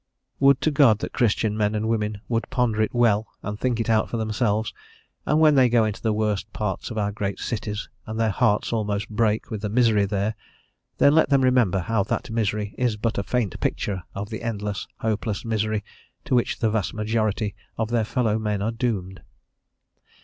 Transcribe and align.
Would 0.39 0.61
to 0.61 0.71
God 0.71 0.97
that 0.97 1.13
Christian 1.13 1.55
men 1.55 1.75
and 1.75 1.87
women 1.87 2.21
would 2.27 2.49
ponder 2.49 2.81
it 2.81 2.91
well 2.91 3.27
and 3.43 3.59
think 3.59 3.79
it 3.79 3.87
out 3.87 4.09
for 4.09 4.17
themselves, 4.17 4.73
and 5.27 5.39
when 5.39 5.53
they 5.53 5.69
go 5.69 5.85
into 5.85 6.01
the 6.01 6.11
worst 6.11 6.51
parts 6.53 6.89
of 6.89 6.97
our 6.97 7.11
great 7.11 7.37
cities 7.37 7.87
and 8.07 8.19
their 8.19 8.31
hearts 8.31 8.73
almost 8.73 9.11
break 9.11 9.51
with 9.51 9.61
the 9.61 9.69
misery 9.69 10.05
there, 10.05 10.33
then 10.97 11.13
let 11.13 11.29
them 11.29 11.43
remember 11.43 11.81
how 11.81 12.01
that 12.01 12.31
misery 12.31 12.73
is 12.79 12.97
but 12.97 13.19
a 13.19 13.23
faint 13.23 13.59
picture 13.59 14.01
of 14.15 14.31
the 14.31 14.41
endless, 14.41 14.87
hopeless, 15.01 15.45
misery, 15.45 15.83
to 16.25 16.33
which 16.33 16.57
the 16.57 16.71
vast 16.71 16.95
majority 16.95 17.53
of 17.77 17.89
their 17.91 18.03
fellow 18.03 18.39
men 18.39 18.59
are 18.59 18.71
doomed. 18.71 19.21